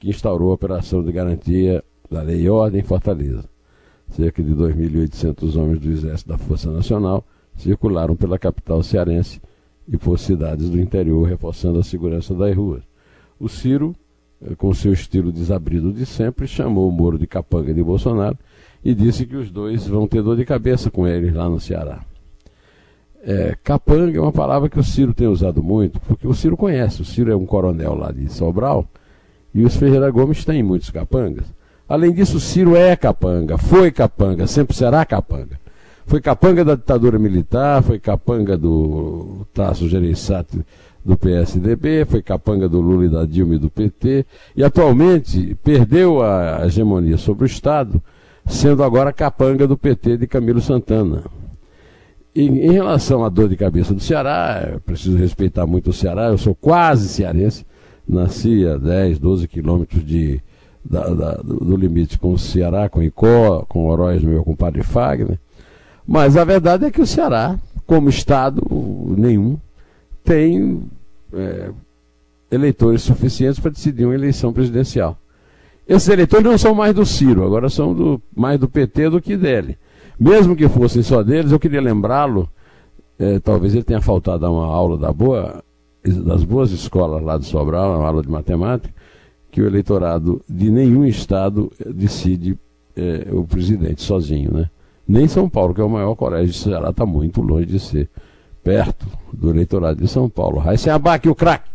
que 0.00 0.10
instaurou 0.10 0.50
a 0.50 0.54
operação 0.54 1.02
de 1.02 1.12
garantia 1.12 1.82
da 2.10 2.22
lei 2.22 2.42
e 2.42 2.50
ordem 2.50 2.80
em 2.80 2.84
Fortaleza. 2.84 3.48
Cerca 4.10 4.42
de 4.42 4.52
2.800 4.52 5.56
homens 5.56 5.78
do 5.78 5.90
Exército 5.90 6.28
da 6.28 6.38
Força 6.38 6.72
Nacional 6.72 7.24
circularam 7.58 8.16
pela 8.16 8.38
capital 8.38 8.82
cearense 8.82 9.40
e 9.86 9.96
por 9.96 10.18
cidades 10.18 10.68
do 10.70 10.78
interior, 10.78 11.28
reforçando 11.28 11.78
a 11.78 11.84
segurança 11.84 12.34
das 12.34 12.54
ruas. 12.56 12.82
O 13.38 13.48
Ciro, 13.48 13.94
eh, 14.42 14.54
com 14.54 14.72
seu 14.74 14.92
estilo 14.92 15.32
desabrido 15.32 15.92
de 15.92 16.04
sempre, 16.04 16.46
chamou 16.46 16.88
o 16.88 16.92
Moro 16.92 17.18
de 17.18 17.26
capanga 17.26 17.72
de 17.72 17.82
Bolsonaro 17.82 18.36
e 18.84 18.94
disse 18.94 19.26
que 19.26 19.36
os 19.36 19.50
dois 19.50 19.86
vão 19.86 20.06
ter 20.06 20.22
dor 20.22 20.36
de 20.36 20.44
cabeça 20.44 20.90
com 20.90 21.06
eles 21.06 21.32
lá 21.34 21.48
no 21.48 21.60
Ceará. 21.60 22.04
É, 23.22 23.56
capanga 23.64 24.16
é 24.16 24.20
uma 24.20 24.32
palavra 24.32 24.68
que 24.68 24.78
o 24.78 24.84
Ciro 24.84 25.12
tem 25.12 25.26
usado 25.26 25.62
muito, 25.62 26.00
porque 26.00 26.26
o 26.26 26.34
Ciro 26.34 26.56
conhece. 26.56 27.02
O 27.02 27.04
Ciro 27.04 27.30
é 27.32 27.36
um 27.36 27.46
coronel 27.46 27.94
lá 27.94 28.12
de 28.12 28.32
Sobral 28.32 28.86
e 29.54 29.64
os 29.64 29.76
Ferreira 29.76 30.10
Gomes 30.10 30.44
têm 30.44 30.62
muitos 30.62 30.90
capangas. 30.90 31.46
Além 31.88 32.12
disso, 32.12 32.36
o 32.36 32.40
Ciro 32.40 32.76
é 32.76 32.94
capanga, 32.94 33.56
foi 33.56 33.90
capanga, 33.90 34.46
sempre 34.46 34.76
será 34.76 35.04
capanga. 35.04 35.58
Foi 36.08 36.22
capanga 36.22 36.64
da 36.64 36.74
ditadura 36.74 37.18
militar, 37.18 37.82
foi 37.82 37.98
capanga 37.98 38.56
do 38.56 39.46
Tasso 39.52 39.86
Gereissati 39.86 40.64
do 41.04 41.18
PSDB, 41.18 42.06
foi 42.06 42.22
capanga 42.22 42.66
do 42.66 42.80
Lula 42.80 43.04
e 43.04 43.08
da 43.10 43.26
Dilma 43.26 43.56
e 43.56 43.58
do 43.58 43.68
PT, 43.68 44.24
e 44.56 44.64
atualmente 44.64 45.54
perdeu 45.62 46.22
a 46.22 46.64
hegemonia 46.64 47.18
sobre 47.18 47.44
o 47.44 47.46
Estado, 47.46 48.02
sendo 48.46 48.82
agora 48.82 49.12
capanga 49.12 49.66
do 49.66 49.76
PT 49.76 50.16
de 50.16 50.26
Camilo 50.26 50.62
Santana. 50.62 51.24
E, 52.34 52.46
em 52.46 52.72
relação 52.72 53.22
à 53.22 53.28
dor 53.28 53.50
de 53.50 53.56
cabeça 53.56 53.92
do 53.92 54.00
Ceará, 54.00 54.80
preciso 54.86 55.18
respeitar 55.18 55.66
muito 55.66 55.90
o 55.90 55.92
Ceará, 55.92 56.28
eu 56.28 56.38
sou 56.38 56.54
quase 56.54 57.06
cearense, 57.06 57.66
nasci 58.08 58.66
a 58.66 58.78
10, 58.78 59.18
12 59.18 59.46
quilômetros 59.46 60.02
de, 60.06 60.40
da, 60.82 61.06
da, 61.10 61.32
do 61.34 61.76
limite 61.76 62.18
com 62.18 62.32
o 62.32 62.38
Ceará, 62.38 62.88
com 62.88 63.02
Icó, 63.02 63.66
com 63.68 63.86
Oroz, 63.88 64.24
meu 64.24 64.42
compadre 64.42 64.82
Fagner. 64.82 65.38
Mas 66.08 66.38
a 66.38 66.44
verdade 66.44 66.86
é 66.86 66.90
que 66.90 67.02
o 67.02 67.06
Ceará, 67.06 67.58
como 67.86 68.08
Estado 68.08 68.62
nenhum, 69.14 69.58
tem 70.24 70.82
é, 71.34 71.68
eleitores 72.50 73.02
suficientes 73.02 73.60
para 73.60 73.72
decidir 73.72 74.06
uma 74.06 74.14
eleição 74.14 74.50
presidencial. 74.50 75.18
Esses 75.86 76.08
eleitores 76.08 76.46
não 76.46 76.56
são 76.56 76.74
mais 76.74 76.94
do 76.94 77.04
Ciro, 77.04 77.44
agora 77.44 77.68
são 77.68 77.92
do, 77.92 78.22
mais 78.34 78.58
do 78.58 78.66
PT 78.66 79.10
do 79.10 79.20
que 79.20 79.36
dele. 79.36 79.76
Mesmo 80.18 80.56
que 80.56 80.66
fossem 80.66 81.02
só 81.02 81.22
deles, 81.22 81.52
eu 81.52 81.60
queria 81.60 81.80
lembrá-lo, 81.80 82.48
é, 83.18 83.38
talvez 83.38 83.74
ele 83.74 83.84
tenha 83.84 84.00
faltado 84.00 84.46
a 84.46 84.50
uma 84.50 84.64
aula 84.64 84.96
da 84.96 85.12
boa, 85.12 85.62
das 86.02 86.42
boas 86.42 86.70
escolas 86.70 87.22
lá 87.22 87.36
de 87.36 87.44
Sobral, 87.44 87.98
uma 87.98 88.08
aula 88.08 88.22
de 88.22 88.30
matemática, 88.30 88.94
que 89.50 89.60
o 89.60 89.66
eleitorado 89.66 90.40
de 90.48 90.70
nenhum 90.70 91.04
estado 91.04 91.70
decide 91.86 92.58
é, 92.96 93.28
o 93.30 93.44
presidente 93.44 94.00
sozinho, 94.00 94.50
né? 94.54 94.70
Nem 95.08 95.26
São 95.26 95.48
Paulo, 95.48 95.74
que 95.74 95.80
é 95.80 95.84
o 95.84 95.88
maior 95.88 96.14
colégio 96.14 96.52
de 96.52 96.58
Ceará, 96.58 96.90
está 96.90 97.06
muito 97.06 97.40
longe 97.40 97.64
de 97.64 97.80
ser 97.80 98.10
perto 98.62 99.06
do 99.32 99.48
eleitorado 99.48 99.98
de 99.98 100.06
São 100.06 100.28
Paulo. 100.28 100.58
Raíssa 100.58 100.94
Abac, 100.94 101.26
o 101.26 101.34
craque. 101.34 101.70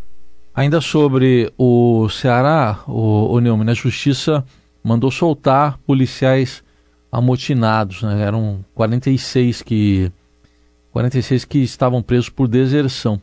Ainda 0.54 0.80
sobre 0.80 1.52
o 1.58 2.08
Ceará, 2.10 2.84
o, 2.88 3.34
o 3.34 3.40
Neumann, 3.40 3.72
a 3.72 3.74
Justiça 3.74 4.46
mandou 4.84 5.10
soltar 5.10 5.80
policiais 5.80 6.64
amotinados, 7.12 8.04
né? 8.04 8.22
eram 8.22 8.64
46 8.76 9.64
que, 9.64 10.12
46 10.92 11.46
que 11.46 11.58
estavam 11.60 12.04
presos 12.04 12.30
por 12.30 12.48
deserção. 12.48 13.20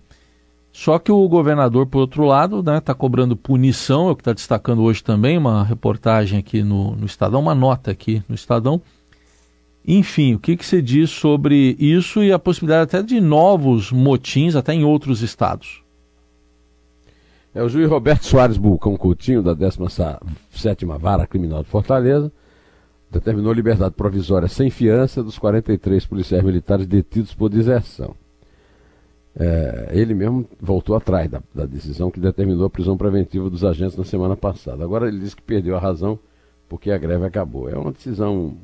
Só 0.73 0.99
que 0.99 1.12
o 1.12 1.29
governador, 1.29 1.87
por 1.87 2.00
outro 2.00 2.25
lado, 2.25 2.61
está 2.61 2.73
né, 2.73 2.81
tá 2.81 2.95
cobrando 2.95 3.37
punição, 3.37 4.09
é 4.09 4.12
o 4.12 4.17
que 4.17 4.23
está 4.23 4.33
destacando 4.33 4.83
hoje 4.83 5.05
também, 5.05 5.38
uma 5.38 5.62
reportagem 5.62 6.38
aqui 6.38 6.62
no, 6.64 6.97
no 6.97 7.07
Estadão, 7.07 7.40
uma 7.40 7.55
nota 7.55 7.93
aqui 7.93 8.23
no 8.29 8.35
Estadão. 8.35 8.81
Enfim, 9.87 10.34
o 10.34 10.38
que, 10.38 10.56
que 10.56 10.64
você 10.64 10.82
diz 10.82 11.10
sobre 11.10 11.76
isso 11.78 12.22
e 12.22 12.32
a 12.32 12.38
possibilidade 12.38 12.82
até 12.82 13.02
de 13.02 13.20
novos 13.20 13.90
motins, 13.90 14.54
até 14.54 14.75
em 14.75 14.84
outros 14.84 15.22
estados? 15.22 15.82
É 17.54 17.62
o 17.62 17.68
juiz 17.68 17.88
Roberto 17.88 18.25
Soares 18.25 18.56
Bulcão 18.56 18.96
Coutinho, 18.96 19.42
da 19.42 19.54
17 19.54 20.87
Vara 21.00 21.26
Criminal 21.26 21.62
de 21.62 21.68
Fortaleza, 21.68 22.30
determinou 23.10 23.52
liberdade 23.52 23.94
provisória 23.94 24.46
sem 24.46 24.70
fiança 24.70 25.22
dos 25.22 25.38
43 25.38 26.06
policiais 26.06 26.44
militares 26.44 26.87
detidos 26.87 27.34
por 27.34 27.49
deserção. 27.49 28.14
É, 29.34 29.90
ele 29.92 30.14
mesmo 30.14 30.46
voltou 30.60 30.94
atrás 30.96 31.28
da, 31.30 31.42
da, 31.54 31.64
decisão 31.64 32.10
que 32.10 32.20
determinou 32.20 32.66
a 32.66 32.70
prisão 32.70 32.96
preventiva 32.96 33.49
dos 33.49 33.64
agentes 33.64 33.96
na 33.96 34.04
semana 34.04 34.37
passada. 34.37 34.84
Agora 34.84 35.08
ele 35.08 35.20
diz 35.20 35.34
que 35.34 35.42
perdeu 35.42 35.76
a 35.76 35.80
razão 35.80 36.18
porque 36.68 36.90
a 36.90 36.99
greve 36.99 37.25
acabou. 37.25 37.68
É 37.68 37.76
uma 37.76 37.92
decisão 37.92 38.56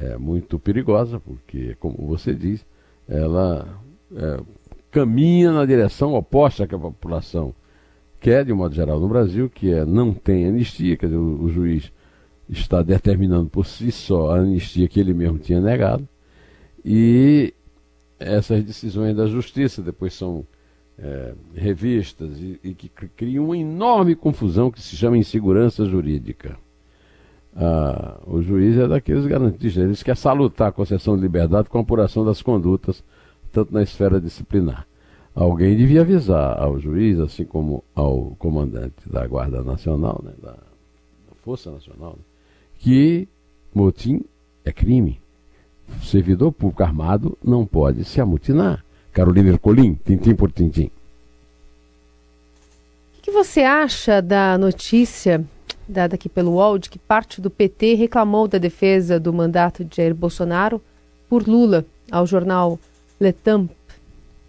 é, 0.00 0.16
muito 0.16 0.58
perigosa, 0.58 1.20
porque, 1.20 1.76
como 1.78 2.06
você 2.06 2.34
diz, 2.34 2.64
ela 3.08 3.80
é, 4.16 4.40
caminha 4.90 5.52
na 5.52 5.66
direção 5.66 6.14
oposta 6.14 6.66
que 6.66 6.74
a 6.74 6.78
população 6.78 7.54
quer, 8.18 8.44
de 8.44 8.52
modo 8.52 8.74
geral, 8.74 8.98
no 8.98 9.08
Brasil, 9.08 9.50
que 9.50 9.72
é 9.72 9.84
não 9.84 10.12
tem 10.12 10.46
anistia, 10.46 10.96
quer 10.96 11.06
dizer, 11.06 11.18
o, 11.18 11.44
o 11.44 11.48
juiz 11.48 11.92
está 12.48 12.82
determinando 12.82 13.48
por 13.48 13.66
si 13.66 13.92
só 13.92 14.32
a 14.32 14.38
anistia 14.38 14.88
que 14.88 14.98
ele 14.98 15.14
mesmo 15.14 15.38
tinha 15.38 15.60
negado, 15.60 16.08
e 16.84 17.54
essas 18.18 18.62
decisões 18.64 19.14
da 19.14 19.26
justiça 19.26 19.82
depois 19.82 20.14
são 20.14 20.46
é, 20.98 21.34
revistas 21.54 22.38
e, 22.38 22.60
e, 22.62 22.74
que 22.74 22.88
criam 22.88 23.46
uma 23.46 23.56
enorme 23.56 24.14
confusão 24.14 24.70
que 24.70 24.80
se 24.80 24.96
chama 24.96 25.16
insegurança 25.16 25.84
jurídica. 25.86 26.58
Ah, 27.56 28.18
o 28.26 28.40
juiz 28.40 28.76
é 28.78 28.86
daqueles 28.86 29.26
garantistas, 29.26 29.82
eles 29.82 30.02
querem 30.02 30.20
salutar 30.20 30.68
a 30.68 30.72
concessão 30.72 31.16
de 31.16 31.22
liberdade 31.22 31.68
com 31.68 31.78
a 31.78 31.80
apuração 31.80 32.24
das 32.24 32.40
condutas, 32.40 33.02
tanto 33.52 33.72
na 33.74 33.82
esfera 33.82 34.20
disciplinar. 34.20 34.86
Alguém 35.34 35.76
devia 35.76 36.02
avisar 36.02 36.60
ao 36.60 36.78
juiz, 36.78 37.18
assim 37.18 37.44
como 37.44 37.84
ao 37.94 38.36
comandante 38.38 38.94
da 39.06 39.26
Guarda 39.26 39.62
Nacional, 39.62 40.20
né, 40.24 40.32
da, 40.42 40.56
Força 41.42 41.70
Nacional, 41.70 42.10
né, 42.10 42.24
que 42.78 43.28
motim 43.74 44.22
é 44.64 44.72
crime 44.72 45.20
servidor 46.02 46.52
público 46.52 46.82
armado 46.82 47.36
não 47.42 47.66
pode 47.66 48.04
se 48.04 48.20
amutinar. 48.20 48.84
Carolina 49.12 49.50
Ercolim, 49.50 49.94
tintim 49.94 50.34
por 50.34 50.52
tintim. 50.52 50.90
O 53.18 53.22
que 53.22 53.30
você 53.30 53.62
acha 53.62 54.22
da 54.22 54.56
notícia 54.56 55.44
dada 55.90 56.14
aqui 56.14 56.28
pelo 56.28 56.52
UOL 56.52 56.78
de 56.78 56.88
que 56.88 56.98
parte 56.98 57.40
do 57.40 57.50
PT 57.50 57.94
reclamou 57.94 58.48
da 58.48 58.58
defesa 58.58 59.20
do 59.20 59.32
mandato 59.32 59.84
de 59.84 59.96
Jair 59.96 60.14
Bolsonaro 60.14 60.80
por 61.28 61.46
Lula 61.46 61.84
ao 62.10 62.26
jornal 62.26 62.78
Le 63.20 63.32
Temps 63.32 63.70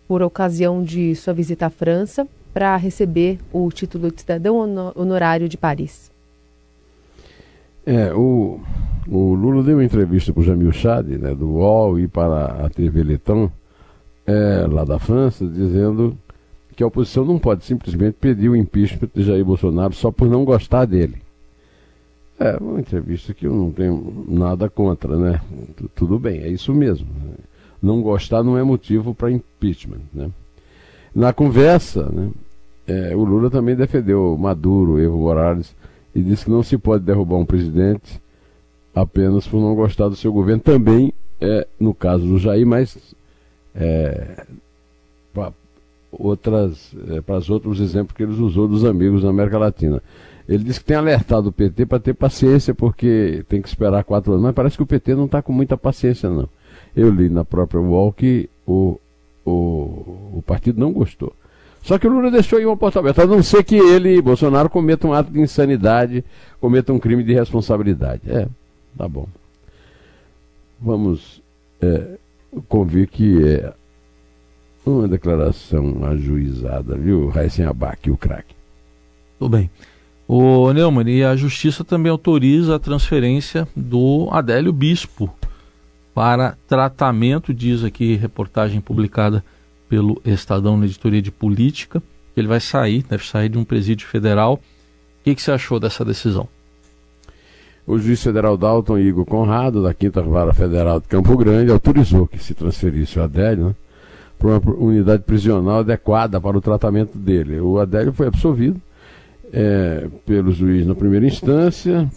por 0.07 0.21
ocasião 0.21 0.83
de 0.83 1.15
sua 1.15 1.33
visita 1.33 1.67
à 1.67 1.69
França 1.69 2.27
para 2.53 2.75
receber 2.75 3.39
o 3.51 3.69
título 3.71 4.11
de 4.11 4.21
cidadão 4.21 4.57
honorário 4.95 5.47
de 5.47 5.57
Paris? 5.57 6.11
É, 7.85 8.13
o, 8.13 8.59
o 9.07 9.33
Lula 9.33 9.63
deu 9.63 9.77
uma 9.77 9.83
entrevista 9.83 10.31
para 10.31 10.41
o 10.41 10.43
Jamil 10.43 10.71
Chad, 10.71 11.07
né, 11.07 11.33
do 11.33 11.47
UOL, 11.47 11.99
e 11.99 12.07
para 12.07 12.65
a 12.65 12.69
TV 12.69 13.03
Letão, 13.03 13.51
é, 14.25 14.67
lá 14.69 14.83
da 14.83 14.99
França, 14.99 15.45
dizendo 15.47 16.17
que 16.75 16.83
a 16.83 16.87
oposição 16.87 17.25
não 17.25 17.39
pode 17.39 17.63
simplesmente 17.63 18.17
pedir 18.19 18.49
o 18.49 18.55
impeachment 18.55 19.09
de 19.13 19.23
Jair 19.23 19.43
Bolsonaro 19.43 19.93
só 19.93 20.11
por 20.11 20.29
não 20.29 20.45
gostar 20.45 20.85
dele. 20.85 21.15
É 22.41 22.57
uma 22.59 22.79
entrevista 22.79 23.35
que 23.35 23.45
eu 23.45 23.53
não 23.53 23.71
tenho 23.71 24.25
nada 24.27 24.67
contra, 24.67 25.15
né? 25.15 25.39
Tudo 25.93 26.17
bem, 26.17 26.39
é 26.39 26.47
isso 26.47 26.73
mesmo. 26.73 27.07
Não 27.79 28.01
gostar 28.01 28.41
não 28.41 28.57
é 28.57 28.63
motivo 28.63 29.13
para 29.13 29.29
impeachment, 29.29 30.01
né? 30.11 30.31
Na 31.13 31.31
conversa, 31.31 32.09
né, 32.11 32.31
é, 32.87 33.15
o 33.15 33.23
Lula 33.23 33.51
também 33.51 33.75
defendeu 33.75 34.35
Maduro, 34.39 34.99
Evo 34.99 35.19
Morales, 35.19 35.75
e 36.15 36.21
disse 36.23 36.45
que 36.45 36.51
não 36.51 36.63
se 36.63 36.79
pode 36.79 37.03
derrubar 37.03 37.37
um 37.37 37.45
presidente 37.45 38.19
apenas 38.95 39.47
por 39.47 39.61
não 39.61 39.75
gostar 39.75 40.09
do 40.09 40.15
seu 40.15 40.33
governo. 40.33 40.63
Também 40.63 41.13
é 41.39 41.67
no 41.79 41.93
caso 41.93 42.25
do 42.25 42.39
Jair, 42.39 42.65
mas 42.65 42.97
é, 43.75 44.45
outras 46.11 46.93
é, 47.09 47.21
para 47.21 47.37
os 47.37 47.49
outros 47.49 47.79
exemplos 47.79 48.15
que 48.15 48.23
ele 48.23 48.33
usou 48.33 48.67
dos 48.67 48.83
amigos 48.83 49.23
da 49.23 49.29
América 49.29 49.57
Latina. 49.57 50.01
Ele 50.47 50.63
disse 50.63 50.79
que 50.79 50.85
tem 50.85 50.97
alertado 50.97 51.49
o 51.49 51.51
PT 51.51 51.85
para 51.85 51.99
ter 51.99 52.13
paciência, 52.13 52.73
porque 52.73 53.45
tem 53.47 53.61
que 53.61 53.67
esperar 53.67 54.03
quatro 54.03 54.33
anos. 54.33 54.43
Mas 54.43 54.55
parece 54.55 54.75
que 54.75 54.83
o 54.83 54.87
PT 54.87 55.15
não 55.15 55.25
está 55.25 55.41
com 55.41 55.53
muita 55.53 55.77
paciência, 55.77 56.29
não. 56.29 56.49
Eu 56.95 57.09
li 57.09 57.29
na 57.29 57.45
própria 57.45 57.79
UOL 57.79 58.11
que 58.11 58.49
o, 58.67 58.99
o, 59.45 59.51
o 60.33 60.43
partido 60.45 60.79
não 60.79 60.91
gostou. 60.91 61.33
Só 61.83 61.97
que 61.97 62.07
o 62.07 62.11
Lula 62.11 62.29
deixou 62.29 62.59
aí 62.59 62.65
uma 62.65 62.77
porta 62.77 62.99
aberta, 62.99 63.23
a 63.23 63.27
não 63.27 63.41
ser 63.41 63.63
que 63.63 63.75
ele, 63.75 64.21
Bolsonaro, 64.21 64.69
cometa 64.69 65.07
um 65.07 65.13
ato 65.13 65.31
de 65.31 65.39
insanidade, 65.39 66.23
cometa 66.59 66.93
um 66.93 66.99
crime 66.99 67.23
de 67.23 67.33
responsabilidade. 67.33 68.21
É, 68.27 68.47
tá 68.97 69.07
bom. 69.07 69.27
Vamos 70.79 71.41
é, 71.81 72.17
convir 72.67 73.07
que 73.07 73.43
é 73.43 73.73
uma 74.85 75.07
declaração 75.07 76.03
ajuizada, 76.05 76.97
viu, 76.97 77.29
Raíssen 77.29 77.65
Abac, 77.65 78.09
o 78.09 78.17
craque. 78.17 78.55
Tudo 79.37 79.57
bem. 79.57 79.69
O 80.27 80.71
Neumann, 80.71 81.09
e 81.09 81.23
a 81.23 81.35
Justiça 81.35 81.83
também 81.83 82.09
autoriza 82.09 82.75
a 82.75 82.79
transferência 82.79 83.67
do 83.75 84.29
Adélio 84.31 84.71
Bispo 84.71 85.29
para 86.13 86.57
tratamento, 86.67 87.53
diz 87.53 87.83
aqui 87.83 88.15
reportagem 88.15 88.81
publicada 88.81 89.43
pelo 89.89 90.21
Estadão 90.25 90.77
na 90.77 90.85
editoria 90.85 91.21
de 91.21 91.31
política, 91.31 92.01
Ele 92.35 92.47
vai 92.47 92.59
sair, 92.59 93.03
deve 93.03 93.25
sair 93.25 93.49
de 93.49 93.57
um 93.57 93.65
presídio 93.65 94.07
federal. 94.07 94.53
O 94.53 95.23
que, 95.23 95.35
que 95.35 95.41
você 95.41 95.51
achou 95.51 95.79
dessa 95.79 96.05
decisão? 96.05 96.47
O 97.85 97.97
juiz 97.97 98.23
federal 98.23 98.55
Dalton 98.55 98.99
Igor 98.99 99.25
Conrado, 99.25 99.83
da 99.83 99.93
Quinta 99.93 100.21
Vara 100.21 100.53
Federal 100.53 101.01
de 101.01 101.07
Campo 101.07 101.35
Grande, 101.35 101.71
autorizou 101.71 102.25
que 102.25 102.39
se 102.39 102.53
transferisse 102.53 103.19
o 103.19 103.23
Adélio 103.23 103.67
né, 103.67 103.75
para 104.41 104.71
uma 104.71 104.77
unidade 104.77 105.23
prisional 105.23 105.79
adequada 105.79 106.41
para 106.41 106.57
o 106.57 106.61
tratamento 106.61 107.17
dele. 107.17 107.59
O 107.59 107.79
Adélio 107.79 108.11
foi 108.11 108.27
absolvido 108.27 108.81
é, 109.53 110.07
pelo 110.25 110.51
juiz 110.51 110.85
na 110.85 110.95
primeira 110.95 111.25
instância. 111.25 112.09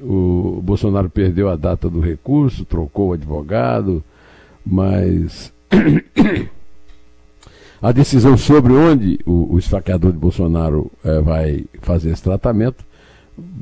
O 0.00 0.60
Bolsonaro 0.62 1.08
perdeu 1.08 1.48
a 1.48 1.56
data 1.56 1.88
do 1.88 2.00
recurso, 2.00 2.64
trocou 2.64 3.08
o 3.08 3.12
advogado, 3.14 4.04
mas 4.64 5.52
a 7.80 7.92
decisão 7.92 8.36
sobre 8.36 8.74
onde 8.74 9.18
o, 9.24 9.54
o 9.54 9.58
esfaqueador 9.58 10.12
de 10.12 10.18
Bolsonaro 10.18 10.90
é, 11.02 11.20
vai 11.20 11.64
fazer 11.80 12.10
esse 12.10 12.22
tratamento 12.22 12.84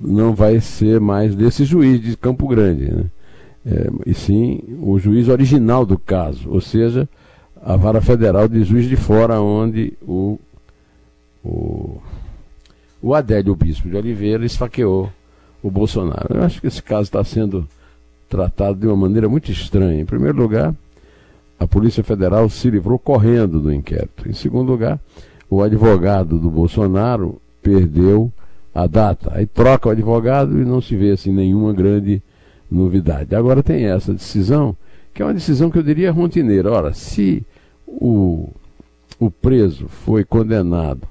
não 0.02 0.34
vai 0.34 0.60
ser 0.60 1.00
mais 1.00 1.37
desse 1.37 1.64
juiz 1.64 2.00
de 2.00 2.16
Campo 2.16 2.48
Grande, 2.48 2.90
né? 2.90 3.04
é, 3.64 3.88
e 4.06 4.14
sim 4.14 4.60
o 4.80 4.98
juiz 4.98 5.28
original 5.28 5.87
do 5.87 5.96
caso, 5.96 6.50
ou 6.50 6.60
seja, 6.60 7.08
a 7.62 7.77
vara 7.77 8.00
federal 8.00 8.49
de 8.49 8.62
juiz 8.65 8.88
de 8.88 8.97
fora, 8.97 9.41
onde 9.41 9.93
o, 10.03 10.38
o, 11.45 12.00
o 13.03 13.15
Adélio 13.15 13.55
Bispo 13.55 13.88
de 13.88 13.97
Oliveira 13.97 14.45
esfaqueou 14.45 15.11
o 15.62 15.71
Bolsonaro. 15.71 16.37
Eu 16.37 16.43
acho 16.43 16.61
que 16.61 16.67
esse 16.67 16.83
caso 16.83 17.03
está 17.03 17.23
sendo 17.25 17.69
tratado 18.29 18.79
de 18.79 18.87
uma 18.87 18.97
maneira 18.97 19.29
muito 19.29 19.50
estranha. 19.50 20.00
Em 20.00 20.07
primeiro 20.07 20.38
lugar, 20.38 20.75
a 21.59 21.67
Polícia 21.67 22.05
Federal 22.05 22.49
se 22.49 22.71
livrou 22.71 22.99
correndo 22.99 23.61
do 23.61 23.73
inquérito. 23.73 24.29
Em 24.29 24.33
segundo 24.33 24.71
lugar, 24.71 25.00
o 25.50 25.62
advogado 25.62 26.38
do 26.38 26.50
Bolsonaro 26.50 27.41
perdeu 27.62 28.33
a 28.75 28.87
data. 28.87 29.33
Aí 29.35 29.47
troca 29.47 29.88
o 29.88 29.93
advogado 29.93 30.61
e 30.61 30.65
não 30.65 30.81
se 30.81 30.97
vê 30.97 31.11
assim 31.11 31.33
nenhuma 31.33 31.73
grande 31.73 32.23
novidade. 32.71 33.35
Agora 33.35 33.62
tem 33.62 33.87
essa 33.87 34.12
decisão, 34.12 34.77
que 35.18 35.22
é 35.22 35.25
uma 35.25 35.34
decisão 35.34 35.68
que 35.68 35.76
eu 35.76 35.82
diria 35.82 36.12
rotineira. 36.12 36.70
Ora, 36.70 36.94
se 36.94 37.44
o, 37.84 38.50
o 39.18 39.28
preso 39.28 39.88
foi 39.88 40.22
condenado 40.25 41.08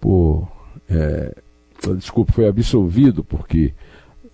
por. 0.00 0.48
É, 0.88 1.34
desculpe, 1.96 2.30
foi 2.30 2.46
absolvido 2.46 3.24
porque, 3.24 3.74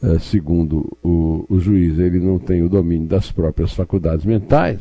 é, 0.03 0.19
segundo 0.19 0.95
o, 1.03 1.47
o 1.49 1.59
juiz, 1.59 1.99
ele 1.99 2.21
não 2.21 2.39
tem 2.39 2.63
o 2.63 2.69
domínio 2.69 3.09
das 3.09 3.33
próprias 3.33 3.73
faculdades 3.73 4.27
mentais 4.27 4.81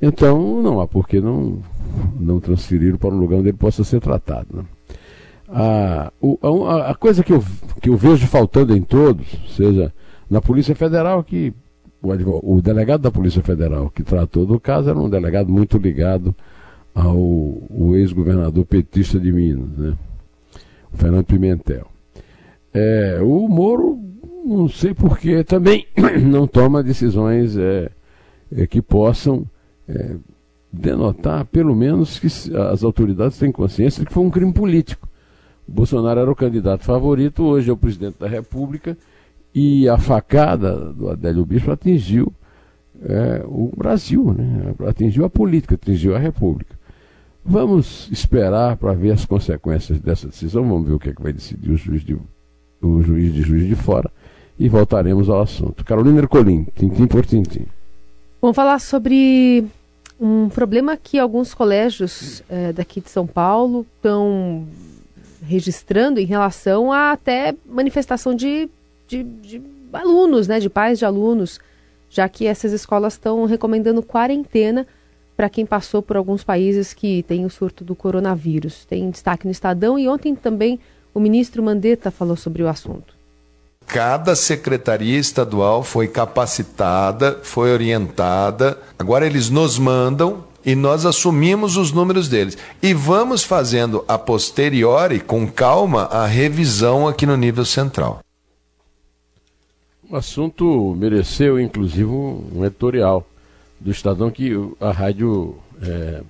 então, 0.00 0.62
não 0.62 0.80
há 0.80 0.86
por 0.86 1.06
que 1.06 1.20
não, 1.20 1.58
não 2.18 2.40
transferir 2.40 2.96
para 2.96 3.10
um 3.10 3.18
lugar 3.18 3.38
onde 3.38 3.48
ele 3.48 3.58
possa 3.58 3.84
ser 3.84 4.00
tratado. 4.00 4.46
Né? 4.50 4.64
A, 5.46 6.12
a, 6.42 6.90
a, 6.90 6.94
coisa 6.94 7.22
que 7.22 7.32
eu, 7.32 7.44
que 7.82 7.90
eu 7.90 7.96
vejo 7.98 8.26
faltando 8.26 8.74
em 8.74 8.80
todos, 8.80 9.26
seja 9.54 9.92
na 10.30 10.40
Polícia 10.40 10.74
Federal, 10.74 11.22
que 11.22 11.52
o, 12.02 12.56
o 12.56 12.62
delegado 12.62 13.02
da 13.02 13.10
Polícia 13.10 13.42
Federal 13.42 13.90
que 13.90 14.02
tratou 14.02 14.46
do 14.46 14.58
caso 14.58 14.90
era 14.90 14.98
um 14.98 15.08
delegado 15.08 15.50
muito 15.50 15.78
ligado 15.78 16.34
ao 16.94 17.94
ex-governador 17.94 18.64
petista 18.64 19.18
de 19.18 19.32
Minas, 19.32 19.70
né? 19.76 19.96
o 20.92 20.96
Fernando 20.96 21.24
Pimentel. 21.24 21.86
É, 22.72 23.18
o 23.22 23.48
Moro, 23.48 23.98
não 24.44 24.68
sei 24.68 24.94
porquê, 24.94 25.44
também 25.44 25.86
não 26.22 26.46
toma 26.46 26.82
decisões 26.82 27.56
é, 27.56 27.90
é, 28.56 28.66
que 28.66 28.80
possam 28.80 29.44
é, 29.88 30.16
denotar, 30.72 31.44
pelo 31.46 31.74
menos, 31.74 32.18
que 32.18 32.26
as 32.56 32.84
autoridades 32.84 33.38
têm 33.38 33.50
consciência 33.50 34.00
de 34.00 34.06
que 34.06 34.12
foi 34.12 34.24
um 34.24 34.30
crime 34.30 34.52
político. 34.52 35.08
O 35.66 35.72
Bolsonaro 35.72 36.20
era 36.20 36.30
o 36.30 36.36
candidato 36.36 36.84
favorito, 36.84 37.44
hoje 37.44 37.70
é 37.70 37.72
o 37.72 37.76
presidente 37.76 38.18
da 38.18 38.28
República, 38.28 38.96
e 39.54 39.88
a 39.88 39.98
facada 39.98 40.92
do 40.92 41.10
Adélio 41.10 41.44
Bispo 41.44 41.70
atingiu 41.70 42.32
é, 43.02 43.42
o 43.46 43.72
Brasil, 43.76 44.32
né? 44.32 44.74
atingiu 44.86 45.24
a 45.24 45.30
política, 45.30 45.74
atingiu 45.74 46.14
a 46.14 46.18
República. 46.18 46.78
Vamos 47.44 48.08
esperar 48.12 48.76
para 48.76 48.92
ver 48.92 49.12
as 49.12 49.24
consequências 49.24 49.98
dessa 49.98 50.28
decisão, 50.28 50.68
vamos 50.68 50.86
ver 50.86 50.94
o 50.94 50.98
que, 50.98 51.08
é 51.08 51.14
que 51.14 51.22
vai 51.22 51.32
decidir 51.32 51.70
o 51.70 51.76
juiz, 51.76 52.04
de, 52.04 52.16
o 52.82 53.02
juiz 53.02 53.32
de 53.32 53.42
juiz 53.42 53.66
de 53.66 53.74
fora 53.74 54.10
e 54.58 54.68
voltaremos 54.68 55.30
ao 55.30 55.40
assunto. 55.40 55.84
Carolina 55.84 56.18
Ercolim, 56.18 56.66
tintim 56.76 57.06
por 57.06 57.24
tintim. 57.24 57.66
Vamos 58.42 58.54
falar 58.54 58.78
sobre 58.78 59.64
um 60.20 60.50
problema 60.50 60.98
que 60.98 61.18
alguns 61.18 61.54
colégios 61.54 62.42
é, 62.48 62.72
daqui 62.72 63.00
de 63.00 63.08
São 63.08 63.26
Paulo 63.26 63.86
estão 63.96 64.66
registrando 65.42 66.20
em 66.20 66.26
relação 66.26 66.92
a 66.92 67.12
até 67.12 67.54
manifestação 67.66 68.34
de, 68.34 68.68
de, 69.10 69.24
de, 69.24 69.62
alunos, 69.92 70.46
né, 70.46 70.60
de 70.60 70.70
pais 70.70 70.98
de 70.98 71.04
alunos, 71.04 71.58
já 72.08 72.28
que 72.28 72.46
essas 72.46 72.72
escolas 72.72 73.14
estão 73.14 73.44
recomendando 73.44 74.02
quarentena 74.02 74.86
para 75.36 75.48
quem 75.48 75.66
passou 75.66 76.00
por 76.00 76.16
alguns 76.16 76.44
países 76.44 76.92
que 76.92 77.24
têm 77.24 77.44
o 77.44 77.50
surto 77.50 77.82
do 77.82 77.96
coronavírus. 77.96 78.84
Tem 78.84 79.10
destaque 79.10 79.46
no 79.46 79.50
Estadão 79.50 79.98
e 79.98 80.08
ontem 80.08 80.34
também 80.34 80.78
o 81.12 81.18
ministro 81.18 81.62
Mandetta 81.62 82.10
falou 82.10 82.36
sobre 82.36 82.62
o 82.62 82.68
assunto. 82.68 83.14
Cada 83.86 84.36
secretaria 84.36 85.18
estadual 85.18 85.82
foi 85.82 86.06
capacitada, 86.06 87.40
foi 87.42 87.72
orientada. 87.72 88.78
Agora 88.96 89.26
eles 89.26 89.50
nos 89.50 89.78
mandam 89.78 90.44
e 90.64 90.76
nós 90.76 91.04
assumimos 91.04 91.76
os 91.76 91.90
números 91.90 92.28
deles. 92.28 92.56
E 92.80 92.94
vamos 92.94 93.42
fazendo 93.42 94.04
a 94.06 94.16
posteriori, 94.16 95.18
com 95.18 95.48
calma, 95.48 96.04
a 96.04 96.26
revisão 96.26 97.08
aqui 97.08 97.26
no 97.26 97.36
nível 97.36 97.64
central. 97.64 98.20
O 100.10 100.16
assunto 100.16 100.92
mereceu, 100.98 101.60
inclusive, 101.60 102.10
um 102.10 102.64
editorial 102.64 103.24
do 103.78 103.92
Estadão 103.92 104.28
que 104.28 104.50
a 104.80 104.90
rádio 104.90 105.54
é, 105.80 106.22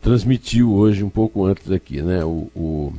transmitiu 0.00 0.72
hoje, 0.72 1.04
um 1.04 1.08
pouco 1.08 1.46
antes 1.46 1.70
aqui. 1.70 2.02
Né? 2.02 2.24
O, 2.24 2.50
o 2.52 2.92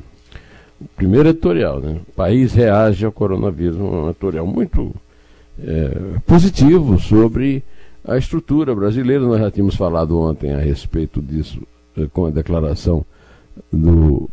primeiro 0.95 1.27
editorial, 1.27 1.81
né? 1.81 1.99
O 2.07 2.11
país 2.13 2.53
reage 2.53 3.05
ao 3.05 3.11
coronavírus, 3.11 3.75
um 3.75 4.09
editorial 4.11 4.47
muito 4.47 4.95
é, 5.61 6.19
positivo 6.25 6.97
sobre 7.01 7.61
a 8.07 8.17
estrutura 8.17 8.73
brasileira. 8.73 9.25
Nós 9.25 9.41
já 9.41 9.51
tínhamos 9.51 9.75
falado 9.75 10.17
ontem 10.17 10.53
a 10.53 10.59
respeito 10.59 11.21
disso 11.21 11.61
é, 11.97 12.05
com 12.05 12.27
a 12.27 12.29
declaração 12.29 13.05
do 13.73 14.29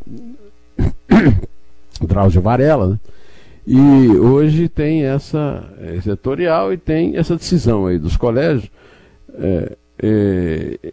Drauzio 2.01 2.41
Varela, 2.41 2.91
né? 2.91 3.01
E 3.73 4.17
hoje 4.17 4.69
tem 4.69 5.05
essa 5.05 5.63
esse 5.97 6.11
editorial 6.11 6.73
e 6.73 6.77
tem 6.77 7.17
essa 7.17 7.37
decisão 7.37 7.87
aí 7.87 8.01
dos 8.01 8.17
colégios. 8.17 8.69
É, 9.35 9.77
é, 10.03 10.93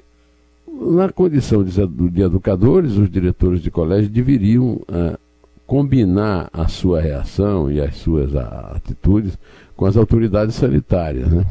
na 0.79 1.11
condição 1.11 1.63
de, 1.63 1.71
de, 2.11 2.21
educadores, 2.21 2.95
os 2.95 3.09
diretores 3.09 3.63
de 3.63 3.71
colégio 3.71 4.11
deveriam 4.11 4.79
é, 4.89 5.17
combinar 5.65 6.51
a 6.53 6.67
sua 6.67 7.01
reação 7.01 7.71
e 7.71 7.81
as 7.81 7.95
suas 7.95 8.35
atitudes 8.35 9.39
com 9.75 9.87
as 9.87 9.97
autoridades 9.97 10.53
sanitárias. 10.53 11.31
Né? 11.31 11.47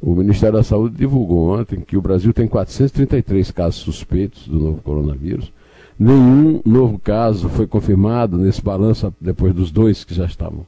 O 0.00 0.14
Ministério 0.14 0.56
da 0.56 0.64
Saúde 0.64 0.96
divulgou 0.96 1.50
ontem 1.50 1.82
que 1.82 1.98
o 1.98 2.00
Brasil 2.00 2.32
tem 2.32 2.48
433 2.48 3.50
casos 3.50 3.82
suspeitos 3.82 4.48
do 4.48 4.58
novo 4.58 4.80
coronavírus. 4.80 5.52
Nenhum 5.98 6.60
novo 6.64 6.98
caso 6.98 7.48
foi 7.48 7.66
confirmado 7.66 8.36
nesse 8.36 8.62
balanço 8.62 9.12
depois 9.20 9.54
dos 9.54 9.70
dois 9.70 10.04
que 10.04 10.14
já 10.14 10.26
estavam, 10.26 10.66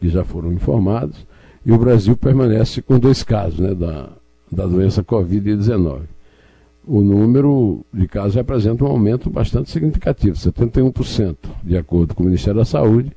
que 0.00 0.08
já 0.08 0.24
foram 0.24 0.52
informados. 0.52 1.24
E 1.64 1.72
o 1.72 1.78
Brasil 1.78 2.16
permanece 2.16 2.82
com 2.82 2.98
dois 2.98 3.22
casos 3.22 3.58
né, 3.58 3.74
da, 3.74 4.08
da 4.50 4.66
doença 4.66 5.02
Covid-19 5.02 6.14
o 6.86 7.00
número 7.00 7.84
de 7.92 8.06
casos 8.06 8.34
representa 8.34 8.84
um 8.84 8.88
aumento 8.88 9.30
bastante 9.30 9.70
significativo, 9.70 10.36
71%, 10.36 11.36
de 11.62 11.76
acordo 11.76 12.14
com 12.14 12.22
o 12.22 12.26
Ministério 12.26 12.60
da 12.60 12.64
Saúde. 12.64 13.12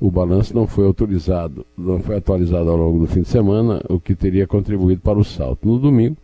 O 0.00 0.10
balanço 0.10 0.54
não 0.54 0.66
foi 0.66 0.84
autorizado, 0.84 1.64
não 1.78 2.00
foi 2.00 2.16
atualizado 2.16 2.68
ao 2.68 2.76
longo 2.76 2.98
do 2.98 3.06
fim 3.06 3.22
de 3.22 3.28
semana, 3.28 3.80
o 3.88 4.00
que 4.00 4.14
teria 4.14 4.46
contribuído 4.46 5.00
para 5.00 5.18
o 5.18 5.24
salto. 5.24 5.66
No 5.66 5.78
domingo, 5.78 6.16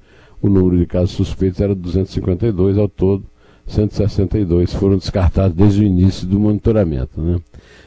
o 0.42 0.48
número 0.48 0.76
de 0.78 0.86
casos 0.86 1.12
suspeitos 1.12 1.60
era 1.60 1.74
252, 1.74 2.76
ao 2.76 2.88
todo 2.88 3.22
162 3.70 4.74
foram 4.74 4.98
descartados 4.98 5.56
desde 5.56 5.80
o 5.80 5.86
início 5.86 6.26
do 6.26 6.38
monitoramento. 6.38 7.20
Né? 7.20 7.40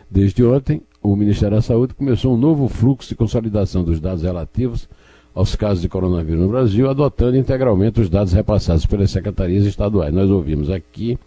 Desde 0.10 0.44
ontem, 0.44 0.82
o 1.02 1.16
Ministério 1.16 1.58
da 1.58 1.62
Saúde 1.62 1.94
começou 1.94 2.34
um 2.34 2.38
novo 2.38 2.68
fluxo 2.68 3.10
de 3.10 3.16
consolidação 3.16 3.84
dos 3.84 4.00
dados 4.00 4.24
relativos 4.24 4.88
aos 5.36 5.56
casos 5.56 5.82
de 5.82 5.90
coronavírus 5.90 6.40
no 6.40 6.48
Brasil, 6.48 6.90
adotando 6.90 7.36
integralmente 7.36 8.00
os 8.00 8.10
dados 8.10 8.34
repassados 8.34 8.86
pelas 8.86 9.12
secretarias 9.12 9.66
estaduais. 9.66 10.14
Nós 10.14 10.30
ouvimos 10.30 10.70
aqui 10.70 11.18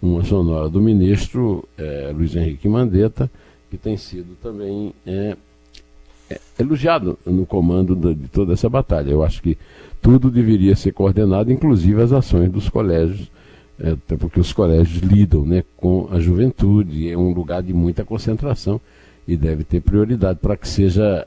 uma 0.00 0.24
sonora 0.24 0.68
do 0.68 0.80
ministro 0.80 1.68
é, 1.76 2.12
Luiz 2.14 2.34
Henrique 2.34 2.68
Mandetta, 2.68 3.30
que 3.70 3.76
tem 3.76 3.96
sido 3.96 4.36
também 4.42 4.94
é, 5.06 5.36
é, 6.30 6.40
elogiado 6.58 7.18
no 7.26 7.44
comando 7.44 7.94
de, 7.94 8.28
toda 8.28 8.52
essa 8.52 8.68
batalha. 8.68 9.10
Eu 9.10 9.22
acho 9.22 9.42
que 9.42 9.58
tudo 10.00 10.30
deveria 10.30 10.74
ser 10.74 10.92
coordenado, 10.92 11.52
inclusive 11.52 12.00
as 12.00 12.12
ações 12.12 12.50
dos 12.50 12.68
colégios 12.68 13.30
até 13.80 14.16
porque 14.16 14.38
os 14.38 14.52
colégios 14.52 15.02
lidam 15.02 15.44
né, 15.44 15.64
com 15.76 16.08
a 16.10 16.20
juventude, 16.20 17.10
é 17.10 17.16
um 17.16 17.32
lugar 17.32 17.62
de 17.62 17.72
muita 17.72 18.04
concentração 18.04 18.80
e 19.26 19.36
deve 19.36 19.64
ter 19.64 19.80
prioridade 19.80 20.38
para 20.40 20.56
que 20.56 20.68
seja 20.68 21.26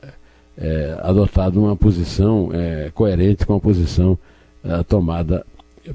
é, 0.58 0.97
adotada 1.01 1.60
uma 1.60 1.75
posição 1.75 2.49
é, 2.53 2.91
coerente 2.93 3.45
com 3.45 3.55
a 3.55 3.60
posição 3.60 4.17
é, 4.63 4.84
tomada 4.84 5.45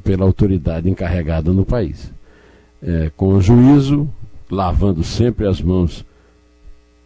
pela 0.05 0.25
autoridade 0.25 0.89
encarregada 0.89 1.53
no 1.53 1.65
país. 1.65 2.13
É, 2.83 3.11
com 3.17 3.41
juízo, 3.41 4.09
lavando 4.51 5.03
sempre 5.03 5.47
as 5.47 5.61
mãos, 5.61 6.05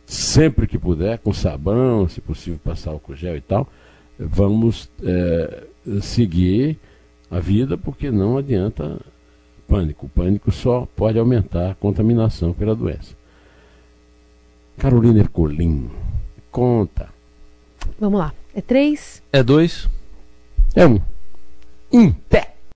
sempre 0.06 0.66
que 0.66 0.78
puder, 0.78 1.18
com 1.18 1.32
sabão, 1.32 2.08
se 2.08 2.20
possível 2.20 2.60
passar 2.62 2.90
álcool 2.90 3.16
gel 3.16 3.36
e 3.36 3.40
tal, 3.40 3.66
vamos 4.18 4.88
é, 5.02 5.64
seguir 6.00 6.78
a 7.30 7.40
vida, 7.40 7.76
porque 7.76 8.10
não 8.10 8.38
adianta 8.38 9.00
pânico. 9.68 10.06
O 10.06 10.08
pânico 10.08 10.50
só 10.50 10.86
pode 10.96 11.18
aumentar 11.18 11.70
a 11.70 11.74
contaminação 11.74 12.52
pela 12.52 12.74
doença. 12.74 13.14
Carolina 14.76 15.20
Ercolim, 15.20 15.90
conta. 16.50 17.08
Vamos 17.98 18.18
lá. 18.18 18.32
É 18.54 18.60
três? 18.60 19.22
É 19.32 19.42
dois? 19.42 19.88
É 20.74 20.86
um. 20.86 21.00
Em 21.92 22.12
pé. 22.12 22.53